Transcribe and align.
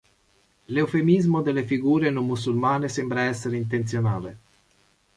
L'eufemismo 0.73 1.43
delle 1.43 1.63
figure 1.63 2.09
non 2.09 2.25
musulmane 2.25 2.89
sembra 2.89 3.21
essere 3.21 3.55
intenzionale. 3.55 4.39